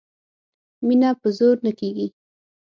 [0.87, 2.07] مینه په زور نه کېږي